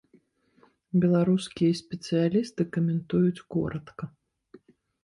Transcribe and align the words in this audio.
Беларускія 1.03 1.77
спецыялісты 1.81 2.61
каментуюць 2.79 3.45
коратка. 3.59 4.15